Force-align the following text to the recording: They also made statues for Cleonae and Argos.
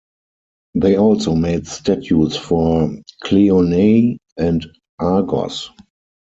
They 0.73 0.97
also 0.97 1.35
made 1.35 1.67
statues 1.67 2.35
for 2.35 2.89
Cleonae 3.23 4.17
and 4.35 4.65
Argos. 4.97 5.69